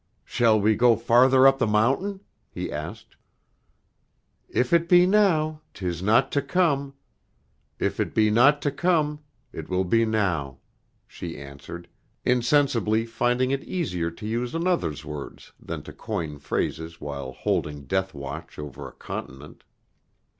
[0.25, 3.15] "Shall we go farther up the mountain?" he asked.
[4.49, 6.95] "'If it be now, 'tis not to come;
[7.77, 9.19] if it be not to come,
[9.53, 10.57] it will be now,'"
[11.05, 11.87] she answered,
[12.25, 18.15] insensibly finding it easier to use another's words than to coin phrases while holding death
[18.15, 19.63] watch over a continent.